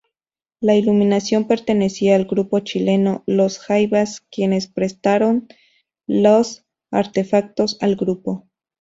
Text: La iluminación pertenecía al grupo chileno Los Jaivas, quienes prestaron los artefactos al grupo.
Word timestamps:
La 0.61 0.73
iluminación 0.75 1.45
pertenecía 1.45 2.15
al 2.15 2.25
grupo 2.25 2.59
chileno 2.61 3.23
Los 3.27 3.59
Jaivas, 3.59 4.21
quienes 4.31 4.65
prestaron 4.65 5.47
los 6.07 6.65
artefactos 6.89 7.77
al 7.81 7.95
grupo. 7.97 8.47